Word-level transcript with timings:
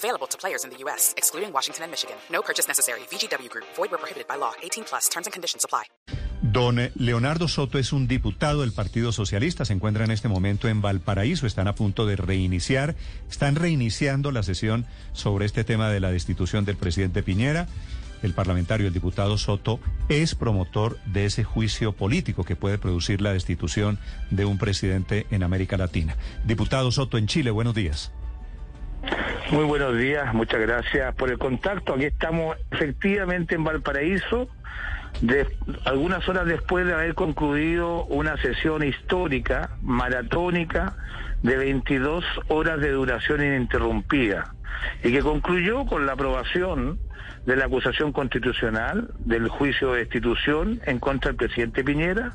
Available 0.00 0.26
to 0.28 0.38
players 0.38 0.64
in 0.64 0.70
the 0.70 0.78
U.S., 0.84 1.12
excluding 1.18 1.52
Washington 1.52 1.84
and 1.84 1.90
Michigan. 1.90 2.16
No 2.32 2.40
purchase 2.40 2.66
necessary. 2.66 3.00
VGW 3.10 3.50
Group. 3.50 3.66
Void 3.76 3.90
where 3.90 3.98
prohibited 3.98 4.26
by 4.26 4.36
law. 4.36 4.52
18 4.62 4.84
plus. 4.84 5.10
Terms 5.10 5.26
and 5.26 5.32
conditions 5.34 5.62
apply. 5.62 5.84
Don 6.40 6.90
Leonardo 6.94 7.48
Soto 7.48 7.78
es 7.78 7.92
un 7.92 8.08
diputado 8.08 8.62
del 8.62 8.72
Partido 8.72 9.12
Socialista. 9.12 9.66
Se 9.66 9.74
encuentra 9.74 10.04
en 10.04 10.10
este 10.10 10.28
momento 10.28 10.68
en 10.68 10.80
Valparaíso. 10.80 11.46
Están 11.46 11.68
a 11.68 11.74
punto 11.74 12.06
de 12.06 12.16
reiniciar. 12.16 12.94
Están 13.28 13.56
reiniciando 13.56 14.32
la 14.32 14.42
sesión 14.42 14.86
sobre 15.12 15.44
este 15.44 15.64
tema 15.64 15.90
de 15.90 16.00
la 16.00 16.10
destitución 16.10 16.64
del 16.64 16.78
presidente 16.78 17.22
Piñera. 17.22 17.68
El 18.22 18.32
parlamentario, 18.32 18.86
el 18.86 18.94
diputado 18.94 19.36
Soto, 19.36 19.80
es 20.08 20.34
promotor 20.34 20.98
de 21.04 21.26
ese 21.26 21.44
juicio 21.44 21.92
político 21.92 22.44
que 22.44 22.56
puede 22.56 22.78
producir 22.78 23.20
la 23.20 23.34
destitución 23.34 23.98
de 24.30 24.46
un 24.46 24.56
presidente 24.56 25.26
en 25.30 25.42
América 25.42 25.76
Latina. 25.76 26.16
Diputado 26.44 26.90
Soto 26.90 27.18
en 27.18 27.26
Chile, 27.26 27.50
buenos 27.50 27.74
días. 27.74 28.12
Muy 29.50 29.64
buenos 29.64 29.98
días, 29.98 30.32
muchas 30.32 30.60
gracias 30.60 31.12
por 31.16 31.28
el 31.28 31.36
contacto. 31.36 31.94
Aquí 31.94 32.04
estamos 32.04 32.56
efectivamente 32.70 33.56
en 33.56 33.64
Valparaíso, 33.64 34.48
de, 35.22 35.44
algunas 35.86 36.28
horas 36.28 36.46
después 36.46 36.86
de 36.86 36.92
haber 36.92 37.16
concluido 37.16 38.04
una 38.04 38.36
sesión 38.36 38.84
histórica, 38.84 39.70
maratónica, 39.82 40.94
de 41.42 41.56
22 41.56 42.24
horas 42.46 42.80
de 42.80 42.92
duración 42.92 43.42
ininterrumpida, 43.42 44.54
y 45.02 45.10
que 45.10 45.20
concluyó 45.20 45.84
con 45.84 46.06
la 46.06 46.12
aprobación 46.12 47.00
de 47.44 47.56
la 47.56 47.64
acusación 47.64 48.12
constitucional 48.12 49.12
del 49.18 49.48
juicio 49.48 49.92
de 49.92 50.00
destitución 50.00 50.80
en 50.86 51.00
contra 51.00 51.30
del 51.30 51.36
presidente 51.36 51.82
Piñera 51.82 52.34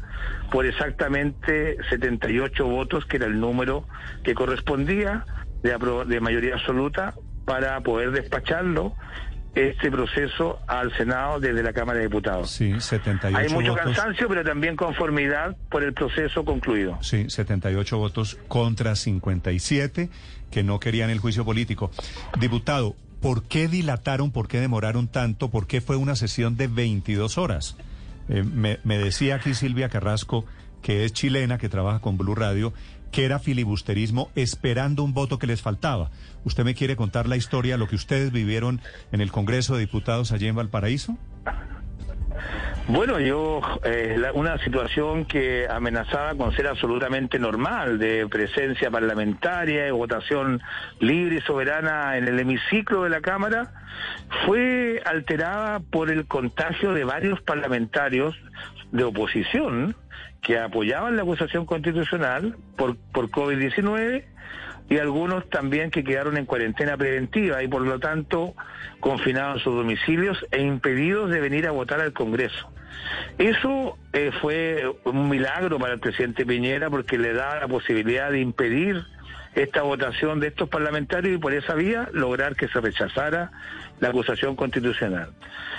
por 0.52 0.66
exactamente 0.66 1.78
78 1.90 2.66
votos, 2.66 3.06
que 3.06 3.18
era 3.18 3.28
el 3.28 3.40
número 3.40 3.88
que 4.24 4.34
correspondía 4.34 5.24
de, 5.66 6.06
de 6.08 6.20
mayoría 6.20 6.56
absoluta 6.56 7.14
para 7.46 7.80
poder 7.82 8.12
despacharlo 8.12 8.94
este 9.54 9.90
proceso 9.90 10.60
al 10.68 10.96
Senado 10.98 11.40
desde 11.40 11.64
la 11.64 11.72
Cámara 11.72 12.00
de 12.00 12.06
Diputados. 12.08 12.52
Sí, 12.52 12.74
78 12.80 13.38
Hay 13.38 13.54
mucho 13.54 13.72
votos. 13.72 13.86
cansancio, 13.86 14.28
pero 14.28 14.44
también 14.44 14.76
conformidad 14.76 15.56
por 15.70 15.84
el 15.84 15.94
proceso 15.94 16.44
concluido. 16.44 16.98
Sí, 17.02 17.30
78 17.30 17.98
votos 17.98 18.38
contra 18.50 18.96
57 18.96 20.10
que 20.52 20.64
no 20.64 20.80
querían 20.80 21.10
el 21.10 21.20
juicio 21.20 21.46
político. 21.46 21.90
Diputado, 22.38 22.96
¿por 23.22 23.44
qué 23.44 23.70
dilataron, 23.70 24.32
por 24.32 24.50
qué 24.50 24.60
demoraron 24.60 25.08
tanto, 25.08 25.50
por 25.50 25.68
qué 25.68 25.80
fue 25.80 25.96
una 25.96 26.18
sesión 26.18 26.58
de 26.58 26.68
22 26.68 27.38
horas? 27.38 27.78
Eh, 28.28 28.44
me, 28.44 28.80
me 28.84 28.98
decía 28.98 29.36
aquí 29.36 29.54
Silvia 29.54 29.88
Carrasco, 29.88 30.46
que 30.82 31.06
es 31.06 31.14
chilena, 31.14 31.58
que 31.58 31.70
trabaja 31.70 32.00
con 32.00 32.18
Blue 32.18 32.36
Radio, 32.36 32.74
que 33.16 33.24
era 33.24 33.40
filibusterismo 33.40 34.30
esperando 34.36 35.02
un 35.02 35.14
voto 35.14 35.40
que 35.40 35.48
les 35.48 35.62
faltaba. 35.62 36.12
¿Usted 36.44 36.66
me 36.66 36.76
quiere 36.76 36.98
contar 36.98 37.30
la 37.30 37.38
historia, 37.38 37.78
lo 37.78 37.88
que 37.88 37.96
ustedes 37.96 38.34
vivieron 38.34 38.82
en 39.14 39.22
el 39.22 39.32
Congreso 39.32 39.76
de 39.76 39.80
Diputados 39.80 40.34
allí 40.34 40.48
en 40.50 40.56
Valparaíso? 40.56 41.18
Bueno, 42.90 43.22
yo, 43.22 43.62
eh, 43.86 44.18
una 44.34 44.58
situación 44.58 45.24
que 45.24 45.66
amenazaba 45.66 46.36
con 46.36 46.52
ser 46.58 46.68
absolutamente 46.68 47.40
normal, 47.40 48.00
de 48.00 48.28
presencia 48.28 48.92
parlamentaria, 48.92 49.86
de 49.86 49.92
votación 49.92 50.62
libre 51.00 51.38
y 51.38 51.42
soberana 51.42 52.18
en 52.18 52.28
el 52.28 52.38
hemiciclo 52.38 53.04
de 53.04 53.10
la 53.12 53.22
Cámara, 53.22 53.72
fue 54.46 55.02
alterada 55.06 55.80
por 55.80 56.12
el 56.12 56.28
contagio 56.28 56.94
de 56.94 57.06
varios 57.06 57.42
parlamentarios 57.42 58.36
de 58.92 59.04
oposición 59.04 59.96
que 60.42 60.60
apoyaban 60.60 61.16
la 61.16 61.24
acusación 61.24 61.66
constitucional 61.66 62.56
por, 62.78 62.98
por 62.98 63.30
COVID-19 63.30 64.24
y 64.90 64.98
algunos 64.98 65.50
también 65.50 65.90
que 65.90 66.04
quedaron 66.04 66.38
en 66.38 66.46
cuarentena 66.46 66.96
preventiva 66.96 67.64
y 67.64 67.68
por 67.68 67.82
lo 67.82 68.00
tanto 68.00 68.54
confinados 69.00 69.58
en 69.58 69.64
sus 69.64 69.76
domicilios 69.76 70.46
e 70.52 70.62
impedidos 70.62 71.32
de 71.32 71.40
venir 71.42 71.68
a 71.68 71.72
votar 71.72 72.00
al 72.02 72.14
Congreso. 72.14 72.70
Eso 73.38 73.98
eh, 74.14 74.32
fue 74.42 74.84
un 75.04 75.30
milagro 75.30 75.80
para 75.80 75.94
el 75.94 76.00
presidente 76.00 76.46
Piñera 76.46 76.90
porque 76.90 77.18
le 77.18 77.34
da 77.34 77.60
la 77.60 77.68
posibilidad 77.68 78.32
de 78.32 78.40
impedir 78.40 79.04
esta 79.56 79.82
votación 79.82 80.40
de 80.40 80.48
estos 80.48 80.70
parlamentarios 80.70 81.36
y 81.36 81.38
por 81.40 81.54
esa 81.54 81.74
vía 81.76 82.10
lograr 82.12 82.56
que 82.56 82.68
se 82.68 82.82
rechazara 82.82 83.52
la 84.00 84.10
acusación 84.10 84.56
constitucional. 84.56 85.30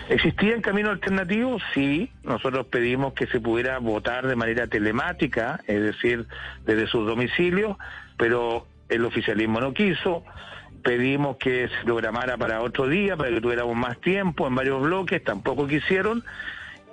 ¿Existían 0.08 0.62
caminos 0.62 0.92
alternativos? 0.92 1.62
Sí, 1.74 2.10
nosotros 2.22 2.66
pedimos 2.66 3.12
que 3.12 3.26
se 3.26 3.38
pudiera 3.40 3.78
votar 3.78 4.26
de 4.26 4.34
manera 4.34 4.66
telemática, 4.66 5.60
es 5.66 5.82
decir, 5.82 6.26
desde 6.64 6.86
sus 6.86 7.06
domicilios, 7.06 7.76
pero 8.16 8.66
el 8.88 9.04
oficialismo 9.04 9.60
no 9.60 9.74
quiso. 9.74 10.24
Pedimos 10.82 11.36
que 11.36 11.68
se 11.68 11.84
programara 11.84 12.36
para 12.36 12.62
otro 12.62 12.86
día, 12.88 13.16
para 13.16 13.30
que 13.30 13.40
tuviéramos 13.40 13.76
más 13.76 14.00
tiempo 14.00 14.46
en 14.46 14.54
varios 14.54 14.80
bloques, 14.80 15.22
tampoco 15.22 15.66
quisieron 15.66 16.24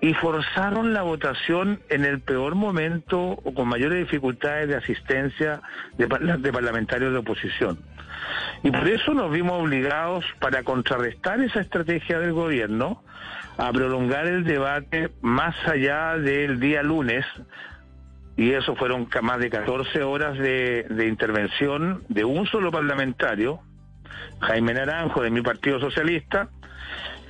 y 0.04 0.14
forzaron 0.16 0.94
la 0.94 1.02
votación 1.02 1.80
en 1.88 2.04
el 2.04 2.20
peor 2.20 2.56
momento 2.56 3.22
o 3.22 3.54
con 3.54 3.70
mayores 3.70 4.00
dificultades 4.00 4.68
de 4.68 4.76
asistencia 4.76 5.62
de, 5.98 6.10
parla- 6.10 6.36
de 6.36 6.52
parlamentarios 6.52 7.14
de 7.14 7.20
oposición. 7.20 7.80
Y 8.64 8.72
por 8.72 8.86
eso 8.86 9.14
nos 9.14 9.32
vimos 9.32 9.62
obligados, 9.62 10.26
para 10.42 10.64
contrarrestar 10.64 11.40
esa 11.40 11.62
estrategia 11.62 12.20
del 12.20 12.34
gobierno, 12.34 13.02
a 13.58 13.72
prolongar 13.72 14.28
el 14.28 14.44
debate 14.44 15.10
más 15.22 15.56
allá 15.66 16.18
del 16.18 16.60
día 16.60 16.84
lunes, 16.84 17.26
y 18.36 18.52
eso 18.52 18.76
fueron 18.76 19.08
más 19.22 19.40
de 19.40 19.50
14 19.50 20.04
horas 20.04 20.38
de, 20.38 20.86
de 20.90 21.08
intervención 21.08 22.04
de 22.10 22.26
un 22.26 22.46
solo 22.48 22.72
parlamentario, 22.72 23.62
Jaime 24.42 24.74
Naranjo, 24.74 25.22
de 25.22 25.30
mi 25.30 25.42
Partido 25.42 25.80
Socialista, 25.80 26.50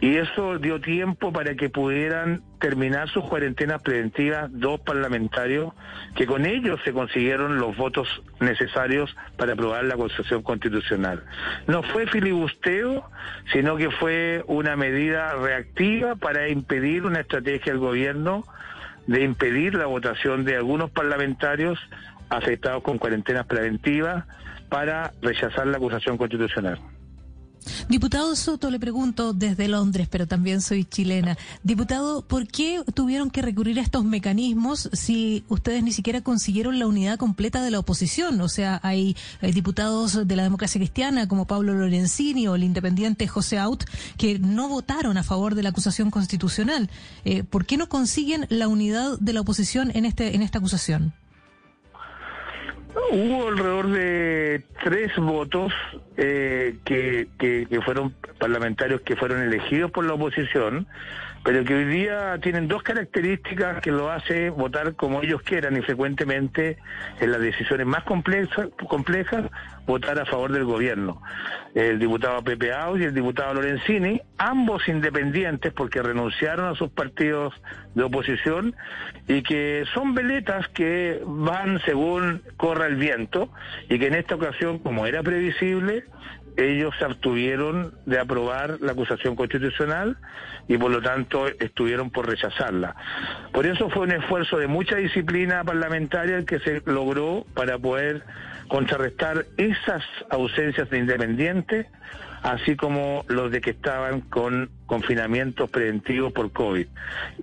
y 0.03 0.17
eso 0.17 0.59
dio 0.59 0.81
tiempo 0.81 1.31
para 1.31 1.55
que 1.55 1.69
pudieran 1.69 2.41
terminar 2.59 3.07
sus 3.07 3.23
cuarentenas 3.23 3.81
preventivas 3.81 4.49
dos 4.51 4.81
parlamentarios 4.81 5.71
que 6.13 6.25
con 6.25 6.45
ellos 6.45 6.77
se 6.83 6.91
consiguieron 6.91 7.57
los 7.57 7.77
votos 7.77 8.21
necesarios 8.41 9.15
para 9.37 9.53
aprobar 9.53 9.85
la 9.85 9.95
Constitución 9.95 10.43
Constitucional. 10.43 11.23
No 11.67 11.83
fue 11.83 12.05
filibusteo, 12.05 13.09
sino 13.53 13.77
que 13.77 13.91
fue 13.91 14.43
una 14.47 14.75
medida 14.75 15.35
reactiva 15.35 16.17
para 16.17 16.49
impedir 16.49 17.05
una 17.05 17.21
estrategia 17.21 17.71
del 17.71 17.79
gobierno 17.79 18.43
de 19.07 19.23
impedir 19.23 19.73
la 19.75 19.85
votación 19.85 20.43
de 20.43 20.57
algunos 20.57 20.91
parlamentarios 20.91 21.79
afectados 22.27 22.83
con 22.83 22.97
cuarentenas 22.97 23.45
preventivas 23.45 24.25
para 24.67 25.13
rechazar 25.21 25.65
la 25.67 25.77
acusación 25.77 26.17
constitucional. 26.17 26.77
Diputado 27.89 28.35
Soto, 28.35 28.69
le 28.71 28.79
pregunto 28.79 29.33
desde 29.33 29.67
Londres, 29.67 30.07
pero 30.09 30.27
también 30.27 30.61
soy 30.61 30.85
chilena. 30.85 31.37
Diputado, 31.63 32.21
¿por 32.21 32.47
qué 32.47 32.81
tuvieron 32.93 33.29
que 33.29 33.41
recurrir 33.41 33.79
a 33.79 33.81
estos 33.81 34.03
mecanismos 34.05 34.89
si 34.93 35.43
ustedes 35.49 35.83
ni 35.83 35.91
siquiera 35.91 36.21
consiguieron 36.21 36.79
la 36.79 36.87
unidad 36.87 37.17
completa 37.17 37.61
de 37.61 37.71
la 37.71 37.79
oposición? 37.79 38.39
O 38.41 38.49
sea, 38.49 38.79
hay, 38.83 39.15
diputados 39.41 40.27
de 40.27 40.35
la 40.35 40.43
democracia 40.43 40.79
cristiana 40.79 41.27
como 41.27 41.45
Pablo 41.45 41.73
Lorenzini 41.73 42.47
o 42.47 42.55
el 42.55 42.63
independiente 42.63 43.27
José 43.27 43.59
Aut 43.59 43.83
que 44.17 44.39
no 44.39 44.67
votaron 44.67 45.17
a 45.17 45.23
favor 45.23 45.55
de 45.55 45.63
la 45.63 45.69
acusación 45.69 46.11
constitucional. 46.11 46.89
Eh, 47.25 47.43
¿Por 47.43 47.65
qué 47.65 47.77
no 47.77 47.89
consiguen 47.89 48.45
la 48.49 48.67
unidad 48.67 49.17
de 49.19 49.33
la 49.33 49.41
oposición 49.41 49.91
en, 49.93 50.05
este, 50.05 50.35
en 50.35 50.41
esta 50.41 50.59
acusación? 50.59 51.13
Hubo 53.15 53.47
alrededor 53.47 53.91
de 53.91 54.63
tres 54.83 55.15
votos 55.17 55.71
eh, 56.17 56.77
que, 56.83 57.27
que, 57.37 57.67
que 57.69 57.81
fueron 57.81 58.15
parlamentarios 58.39 59.01
que 59.01 59.15
fueron 59.15 59.43
elegidos 59.43 59.91
por 59.91 60.03
la 60.03 60.15
oposición, 60.15 60.87
pero 61.43 61.65
que 61.65 61.75
hoy 61.75 61.85
día 61.85 62.37
tienen 62.41 62.69
dos 62.69 62.83
características 62.83 63.81
que 63.81 63.91
lo 63.91 64.09
hace 64.09 64.49
votar 64.49 64.95
como 64.95 65.21
ellos 65.21 65.41
quieran 65.41 65.75
y 65.75 65.81
frecuentemente 65.81 66.77
en 67.19 67.31
las 67.31 67.41
decisiones 67.41 67.85
más 67.85 68.03
complejas, 68.03 68.69
complejas 68.87 69.45
votar 69.85 70.17
a 70.19 70.25
favor 70.25 70.53
del 70.53 70.63
gobierno. 70.63 71.21
El 71.75 71.99
diputado 71.99 72.41
Pepe 72.43 72.73
Aus 72.73 72.99
y 73.01 73.03
el 73.03 73.13
diputado 73.13 73.55
Lorenzini, 73.55 74.21
ambos 74.37 74.87
independientes 74.87 75.73
porque 75.73 76.01
renunciaron 76.01 76.67
a 76.67 76.75
sus 76.75 76.89
partidos 76.91 77.53
de 77.93 78.03
oposición 78.03 78.75
y 79.27 79.43
que 79.43 79.83
son 79.93 80.13
veletas 80.13 80.69
que 80.69 81.21
van 81.25 81.81
según 81.81 82.41
corra 82.55 82.85
el 82.85 82.95
viento 82.95 83.49
y 83.89 83.99
que 83.99 84.07
en 84.07 84.15
esta 84.15 84.35
ocasión, 84.35 84.79
como 84.79 85.05
era 85.05 85.21
previsible, 85.21 86.05
ellos 86.57 86.93
se 86.97 87.05
abstuvieron 87.05 87.93
de 88.05 88.19
aprobar 88.19 88.77
la 88.81 88.91
acusación 88.91 89.35
constitucional 89.35 90.17
y 90.67 90.77
por 90.77 90.91
lo 90.91 91.01
tanto 91.01 91.47
estuvieron 91.47 92.09
por 92.09 92.27
rechazarla. 92.27 92.95
Por 93.51 93.65
eso 93.65 93.89
fue 93.89 94.03
un 94.03 94.11
esfuerzo 94.11 94.57
de 94.57 94.67
mucha 94.67 94.95
disciplina 94.95 95.63
parlamentaria 95.63 96.37
el 96.37 96.45
que 96.45 96.59
se 96.59 96.81
logró 96.85 97.45
para 97.53 97.77
poder 97.77 98.23
contrarrestar 98.67 99.45
esas 99.57 100.03
ausencias 100.29 100.89
de 100.89 100.99
independientes, 100.99 101.87
así 102.41 102.75
como 102.75 103.25
los 103.27 103.51
de 103.51 103.61
que 103.61 103.71
estaban 103.71 104.21
con 104.21 104.69
confinamientos 104.85 105.69
preventivos 105.69 106.31
por 106.33 106.51
COVID. 106.51 106.87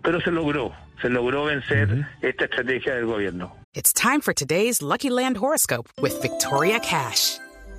Pero 0.02 0.20
se 0.20 0.30
logró, 0.30 0.72
se 1.02 1.08
logró 1.08 1.44
vencer 1.44 2.06
esta 2.22 2.44
estrategia 2.44 2.94
del 2.94 3.06
gobierno. 3.06 3.56
It's 3.72 3.92
time 3.92 4.20
for 4.20 4.34
today's 4.34 4.82
Lucky 4.82 5.10
Land 5.10 5.36
horoscope 5.36 5.88
with 6.00 6.20
Victoria 6.20 6.80
Cash. 6.80 7.38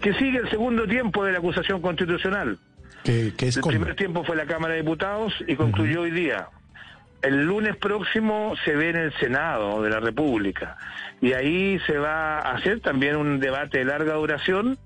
Que 0.00 0.14
sigue 0.14 0.38
el 0.38 0.50
segundo 0.50 0.86
tiempo 0.86 1.24
de 1.24 1.32
la 1.32 1.38
acusación 1.38 1.80
constitucional. 1.80 2.58
¿Qué, 3.04 3.32
qué 3.36 3.48
es 3.48 3.56
El 3.56 3.62
primer 3.62 3.94
tiempo 3.96 4.24
fue 4.24 4.36
la 4.36 4.46
Cámara 4.46 4.74
de 4.74 4.82
Diputados 4.82 5.32
y 5.46 5.56
concluyó 5.56 6.02
hoy 6.02 6.10
día. 6.10 6.48
El 7.22 7.44
lunes 7.44 7.76
próximo 7.76 8.54
se 8.64 8.76
ve 8.76 8.90
en 8.90 8.96
el 8.96 9.12
Senado 9.14 9.82
de 9.82 9.90
la 9.90 9.98
República 9.98 10.76
y 11.20 11.32
ahí 11.32 11.80
se 11.80 11.98
va 11.98 12.38
a 12.38 12.52
hacer 12.52 12.80
también 12.80 13.16
un 13.16 13.40
debate 13.40 13.78
de 13.78 13.84
larga 13.86 14.14
duración 14.14 14.78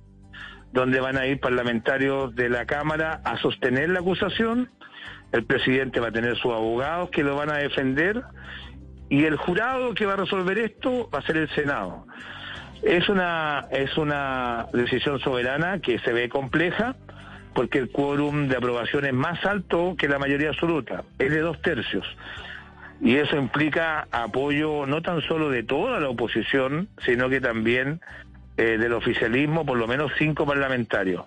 donde 0.72 1.00
van 1.00 1.18
a 1.18 1.26
ir 1.26 1.38
parlamentarios 1.40 2.34
de 2.34 2.48
la 2.48 2.64
Cámara 2.64 3.20
a 3.24 3.36
sostener 3.38 3.90
la 3.90 4.00
acusación. 4.00 4.70
El 5.30 5.44
presidente 5.44 6.00
va 6.00 6.08
a 6.08 6.12
tener 6.12 6.36
sus 6.36 6.52
abogados 6.52 7.10
que 7.10 7.22
lo 7.22 7.36
van 7.36 7.50
a 7.50 7.56
defender 7.56 8.22
y 9.10 9.24
el 9.24 9.36
jurado 9.36 9.92
que 9.94 10.06
va 10.06 10.14
a 10.14 10.16
resolver 10.16 10.58
esto 10.58 11.10
va 11.14 11.18
a 11.18 11.22
ser 11.22 11.36
el 11.36 11.50
Senado. 11.50 12.06
Es 12.82 13.08
una, 13.08 13.66
es 13.70 13.96
una 13.96 14.66
decisión 14.72 15.20
soberana 15.20 15.78
que 15.78 15.98
se 16.00 16.12
ve 16.12 16.28
compleja 16.28 16.96
porque 17.54 17.78
el 17.78 17.90
quórum 17.90 18.48
de 18.48 18.56
aprobación 18.56 19.04
es 19.04 19.12
más 19.12 19.44
alto 19.44 19.94
que 19.96 20.08
la 20.08 20.18
mayoría 20.18 20.48
absoluta, 20.48 21.04
es 21.18 21.30
de 21.30 21.40
dos 21.40 21.60
tercios. 21.60 22.06
Y 23.00 23.16
eso 23.16 23.36
implica 23.36 24.06
apoyo 24.10 24.86
no 24.86 25.02
tan 25.02 25.20
solo 25.22 25.50
de 25.50 25.62
toda 25.62 26.00
la 26.00 26.08
oposición, 26.08 26.88
sino 27.04 27.28
que 27.28 27.40
también 27.40 28.00
eh, 28.56 28.78
del 28.78 28.92
oficialismo, 28.92 29.66
por 29.66 29.76
lo 29.76 29.86
menos 29.86 30.12
cinco 30.18 30.46
parlamentarios. 30.46 31.24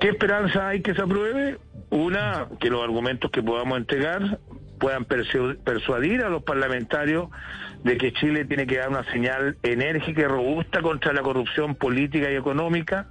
¿Qué 0.00 0.08
esperanza 0.08 0.68
hay 0.68 0.82
que 0.82 0.94
se 0.94 1.02
apruebe? 1.02 1.58
Una, 1.90 2.46
que 2.60 2.70
los 2.70 2.84
argumentos 2.84 3.30
que 3.30 3.42
podamos 3.42 3.78
entregar 3.78 4.38
puedan 4.78 5.04
persu- 5.06 5.56
persuadir 5.58 6.22
a 6.22 6.28
los 6.28 6.42
parlamentarios 6.42 7.28
de 7.84 7.96
que 7.96 8.12
Chile 8.12 8.44
tiene 8.44 8.66
que 8.66 8.78
dar 8.78 8.88
una 8.88 9.04
señal 9.12 9.56
enérgica 9.62 10.22
y 10.22 10.24
robusta 10.24 10.82
contra 10.82 11.12
la 11.12 11.22
corrupción 11.22 11.74
política 11.74 12.30
y 12.30 12.36
económica, 12.36 13.06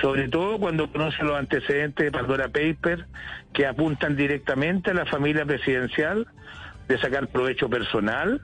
sobre 0.00 0.28
todo 0.28 0.58
cuando 0.58 0.90
conoce 0.90 1.22
los 1.22 1.38
antecedentes 1.38 2.04
de 2.06 2.10
Pandora 2.12 2.48
Paper 2.48 3.06
que 3.52 3.66
apuntan 3.66 4.16
directamente 4.16 4.90
a 4.90 4.94
la 4.94 5.06
familia 5.06 5.44
presidencial 5.44 6.26
de 6.88 6.98
sacar 6.98 7.28
provecho 7.28 7.68
personal 7.70 8.40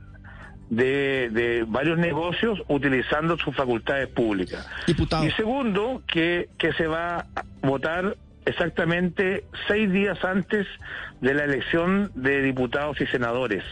de, 0.71 1.31
de 1.33 1.65
varios 1.67 1.99
negocios 1.99 2.63
utilizando 2.69 3.37
sus 3.39 3.57
facultades 3.57 4.09
públicas. 4.09 4.69
Diputado. 4.87 5.25
Y 5.25 5.31
segundo, 5.33 6.03
que, 6.07 6.49
que 6.59 6.73
se 6.75 6.87
va 6.87 7.21
a 7.35 7.45
votar 7.63 8.17
exactamente 8.49 9.45
seis 9.67 9.91
días 9.93 10.25
antes 10.25 10.67
de 11.21 11.35
la 11.35 11.45
elección 11.45 12.11
de 12.15 12.43
diputados 12.43 13.01
y 13.01 13.07
senadores. 13.07 13.63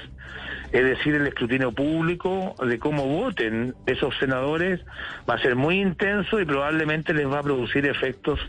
Es 0.73 0.85
decir, 0.85 1.15
el 1.15 1.27
escrutinio 1.27 1.73
público 1.73 2.55
de 2.65 2.79
cómo 2.79 3.07
voten 3.07 3.75
esos 3.87 4.17
senadores 4.19 4.81
va 5.29 5.35
a 5.35 5.39
ser 5.39 5.57
muy 5.57 5.81
intenso 5.81 6.41
y 6.41 6.45
probablemente 6.45 7.15
les 7.15 7.27
va 7.27 7.39
a 7.39 7.43
producir 7.43 7.87
efectos 7.87 8.41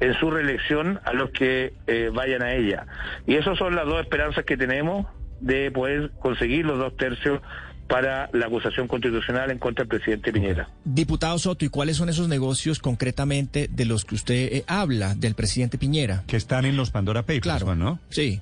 en 0.00 0.14
su 0.14 0.30
reelección 0.30 0.98
a 1.04 1.12
los 1.12 1.30
que 1.30 1.74
eh, 1.86 2.10
vayan 2.12 2.42
a 2.42 2.54
ella. 2.54 2.86
Y 3.26 3.36
esas 3.36 3.58
son 3.58 3.76
las 3.76 3.84
dos 3.84 4.00
esperanzas 4.00 4.44
que 4.44 4.56
tenemos 4.56 5.06
de 5.40 5.70
poder 5.70 6.10
conseguir 6.18 6.64
los 6.64 6.78
dos 6.78 6.96
tercios 6.96 7.40
para 7.88 8.28
la 8.32 8.46
acusación 8.46 8.88
constitucional 8.88 9.50
en 9.50 9.58
contra 9.58 9.84
del 9.84 9.88
presidente 9.90 10.32
Piñera. 10.32 10.68
Diputado 10.84 11.38
Soto, 11.38 11.64
¿y 11.64 11.68
cuáles 11.68 11.96
son 11.96 12.08
esos 12.08 12.28
negocios 12.28 12.78
concretamente 12.80 13.68
de 13.70 13.84
los 13.84 14.04
que 14.04 14.14
usted 14.16 14.34
eh, 14.52 14.64
habla 14.66 15.14
del 15.14 15.34
presidente 15.34 15.78
Piñera? 15.78 16.24
Que 16.26 16.36
están 16.36 16.64
en 16.64 16.76
los 16.76 16.90
Pandora 16.90 17.22
Papers, 17.22 17.42
Claro, 17.42 17.74
¿no? 17.74 18.00
Sí. 18.08 18.40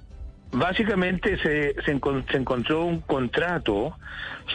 Básicamente 0.52 1.36
se, 1.42 1.74
se, 1.84 1.94
encon- 1.96 2.24
se 2.30 2.36
encontró 2.36 2.84
un 2.84 3.00
contrato 3.00 3.96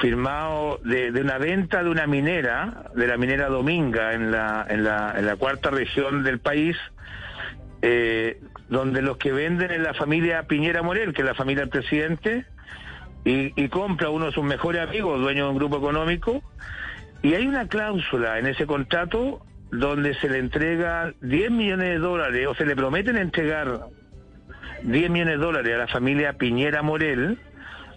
firmado 0.01 0.79
de, 0.85 1.11
de 1.11 1.21
una 1.21 1.37
venta 1.37 1.83
de 1.83 1.89
una 1.89 2.07
minera, 2.07 2.85
de 2.95 3.05
la 3.05 3.17
minera 3.17 3.47
Dominga, 3.49 4.13
en 4.13 4.31
la, 4.31 4.65
en 4.69 4.83
la, 4.85 5.13
en 5.17 5.25
la 5.25 5.35
cuarta 5.35 5.69
región 5.71 6.23
del 6.23 6.39
país, 6.39 6.77
eh, 7.81 8.39
donde 8.69 9.01
los 9.01 9.17
que 9.17 9.31
venden 9.31 9.71
es 9.71 9.79
la 9.79 9.93
familia 9.93 10.43
Piñera 10.43 10.81
Morel, 10.83 11.13
que 11.13 11.21
es 11.21 11.27
la 11.27 11.35
familia 11.35 11.61
del 11.63 11.69
presidente, 11.69 12.45
y, 13.25 13.61
y 13.61 13.69
compra 13.69 14.09
uno 14.09 14.27
de 14.27 14.31
sus 14.31 14.43
mejores 14.43 14.81
amigos, 14.81 15.19
dueño 15.19 15.45
de 15.45 15.51
un 15.51 15.57
grupo 15.57 15.77
económico, 15.77 16.41
y 17.21 17.33
hay 17.33 17.47
una 17.47 17.67
cláusula 17.67 18.39
en 18.39 18.47
ese 18.47 18.65
contrato 18.65 19.41
donde 19.71 20.15
se 20.15 20.29
le 20.29 20.39
entrega 20.39 21.13
10 21.21 21.51
millones 21.51 21.89
de 21.89 21.97
dólares, 21.99 22.47
o 22.47 22.55
se 22.55 22.65
le 22.65 22.75
prometen 22.75 23.17
entregar 23.17 23.87
10 24.83 25.09
millones 25.09 25.37
de 25.37 25.45
dólares 25.45 25.75
a 25.75 25.77
la 25.77 25.87
familia 25.87 26.33
Piñera 26.33 26.81
Morel 26.81 27.39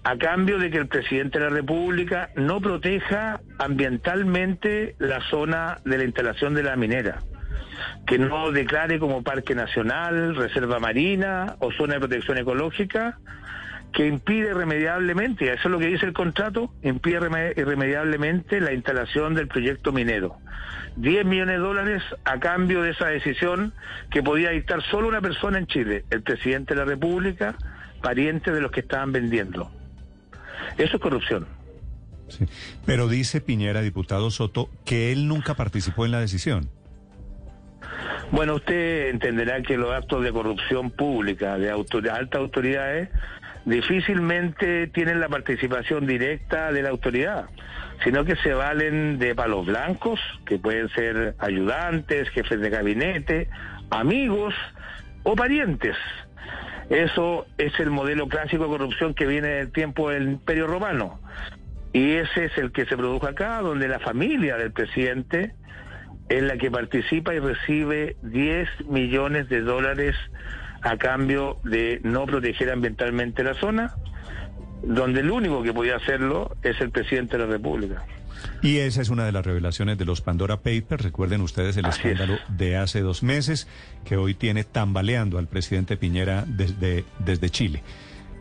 a 0.05 0.17
cambio 0.17 0.59
de 0.59 0.71
que 0.71 0.79
el 0.79 0.89
presidente 0.89 1.39
de 1.39 1.45
la 1.45 1.51
República 1.51 2.31
no 2.35 2.61
proteja 2.61 3.41
ambientalmente 3.59 4.97
la 4.99 5.21
zona 5.31 5.79
de 5.85 5.99
la 5.99 6.05
instalación 6.05 6.55
de 6.55 6.65
la 6.65 6.75
minera, 6.75 7.21
que 8.07 8.19
no 8.19 8.51
declare 8.51 8.99
como 8.99 9.23
parque 9.23 9.55
nacional, 9.55 10.35
reserva 10.35 10.81
marina 10.81 11.55
o 11.61 11.71
zona 11.71 11.95
de 11.95 12.01
protección 12.01 12.39
ecológica, 12.39 13.19
que 13.93 14.07
impide 14.07 14.51
irremediablemente, 14.51 15.45
y 15.45 15.49
eso 15.49 15.63
es 15.65 15.71
lo 15.71 15.79
que 15.79 15.87
dice 15.87 16.07
el 16.07 16.13
contrato, 16.13 16.73
impide 16.83 17.21
irreme- 17.21 17.53
irremediablemente 17.57 18.61
la 18.61 18.73
instalación 18.73 19.35
del 19.35 19.49
proyecto 19.49 19.93
minero. 19.93 20.39
10 20.97 21.25
millones 21.25 21.57
de 21.57 21.63
dólares 21.63 22.03
a 22.25 22.39
cambio 22.41 22.83
de 22.83 22.91
esa 22.91 23.07
decisión 23.07 23.73
que 24.11 24.23
podía 24.23 24.51
dictar 24.51 24.83
solo 24.91 25.09
una 25.09 25.21
persona 25.21 25.59
en 25.59 25.67
Chile, 25.67 26.05
el 26.11 26.23
presidente 26.23 26.75
de 26.75 26.81
la 26.81 26.87
República, 26.87 27.57
pariente 28.03 28.51
de 28.51 28.61
los 28.61 28.71
que 28.73 28.81
estaban 28.81 29.13
vendiendo. 29.13 29.71
Eso 30.79 30.97
es 30.97 31.03
corrupción. 31.03 31.47
Sí. 32.29 32.47
Pero 32.87 33.09
dice 33.09 33.41
Piñera, 33.43 33.83
diputado 33.83 34.31
Soto, 34.31 34.71
que 34.87 35.13
él 35.13 35.29
nunca 35.29 35.55
participó 35.55 36.07
en 36.07 36.13
la 36.13 36.21
decisión. 36.21 36.71
Bueno, 38.31 38.55
usted 38.55 39.11
entenderá 39.11 39.61
que 39.63 39.77
los 39.77 39.91
actos 39.93 40.23
de 40.25 40.33
corrupción 40.33 40.91
pública 40.91 41.59
de 41.59 41.71
autor- 41.71 42.09
altas 42.09 42.41
autoridades 42.41 43.11
difícilmente 43.65 44.89
tienen 44.89 45.21
la 45.21 45.29
participación 45.29 46.07
directa 46.07 46.73
de 46.73 46.83
la 46.83 46.91
autoridad, 46.91 47.47
sino 48.05 48.25
que 48.25 48.37
se 48.37 48.53
valen 48.53 49.19
de 49.19 49.35
palos 49.35 49.67
blancos, 49.67 50.21
que 50.47 50.59
pueden 50.59 50.89
ser 50.91 51.35
ayudantes, 51.39 52.29
jefes 52.31 52.61
de 52.61 52.71
gabinete, 52.71 53.49
amigos 53.91 54.55
o 55.23 55.37
parientes. 55.37 55.97
Eso 56.91 57.47
es 57.59 57.79
el 57.81 57.91
modelo 57.91 58.29
clásico 58.29 58.65
de 58.65 58.71
corrupción 58.71 59.15
que 59.15 59.27
viene 59.27 59.49
del 59.49 59.73
tiempo 59.73 60.11
del 60.11 60.25
Imperio 60.25 60.67
Romano. 60.67 61.21
Y 61.93 62.13
ese 62.15 62.47
es 62.47 62.59
el 62.59 62.73
que 62.73 62.87
se 62.87 62.97
produjo 62.97 63.27
acá, 63.27 63.61
donde 63.61 63.87
la 63.87 64.01
familia 64.01 64.57
del 64.57 64.73
presidente 64.73 65.55
es 66.29 66.43
la 66.43 66.57
que 66.57 66.71
participa 66.71 67.35
y 67.35 67.39
recibe 67.39 68.17
10 68.23 68.87
millones 68.87 69.49
de 69.49 69.61
dólares 69.61 70.17
a 70.83 70.97
cambio 70.97 71.59
de 71.65 72.01
no 72.03 72.27
proteger 72.27 72.71
ambientalmente 72.71 73.43
la 73.45 73.55
zona, 73.55 73.95
donde 74.83 75.21
el 75.21 75.31
único 75.31 75.63
que 75.63 75.73
podía 75.73 75.97
hacerlo 75.97 76.57
es 76.63 76.81
el 76.81 76.91
presidente 76.91 77.37
de 77.39 77.47
la 77.47 77.51
República. 77.51 78.05
Y 78.61 78.79
esa 78.79 79.03
es 79.03 79.09
una 79.09 79.25
de 79.25 79.33
las 79.33 79.47
revelaciones 79.47 79.99
de 79.99 80.05
los 80.05 80.21
Pandora 80.21 80.57
Papers. 80.59 81.05
Recuerden 81.05 81.41
ustedes 81.43 81.77
el 81.77 81.87
Así 81.87 82.01
es. 82.01 82.13
escándalo 82.15 82.39
de 82.49 82.77
hace 82.77 83.01
dos 83.01 83.23
meses 83.23 83.69
que 84.05 84.17
hoy 84.17 84.35
tiene 84.35 84.65
tambaleando 84.65 85.39
al 85.39 85.47
presidente 85.47 85.97
Piñera 85.97 86.45
desde, 86.47 87.05
desde 87.21 87.51
Chile. 87.51 87.83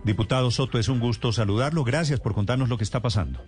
Diputado 0.03 0.49
Soto, 0.49 0.79
es 0.79 0.89
un 0.89 0.99
gusto 0.99 1.31
saludarlo. 1.31 1.83
Gracias 1.83 2.19
por 2.19 2.33
contarnos 2.33 2.69
lo 2.69 2.77
que 2.77 2.83
está 2.83 3.01
pasando. 3.01 3.43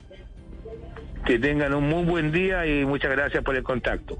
Que 1.25 1.39
tengan 1.39 1.73
un 1.73 1.87
muy 1.89 2.03
buen 2.03 2.31
día 2.31 2.67
y 2.67 2.85
muchas 2.85 3.11
gracias 3.11 3.43
por 3.43 3.55
el 3.55 3.63
contacto. 3.63 4.19